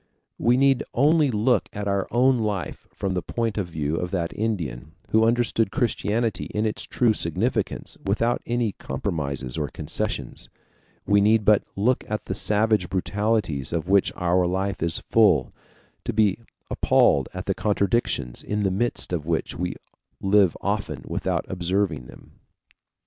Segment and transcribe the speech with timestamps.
[0.39, 4.93] We need only look at our life from the point of view of that Indian,
[5.11, 10.49] who understood Christianity in its true significance, without any compromises or concessions,
[11.05, 15.53] we need but look at the savage brutalities of which our life is full,
[16.05, 16.39] to be
[16.71, 19.75] appalled at the contradictions in the midst of which we
[20.19, 22.39] live often without observing them.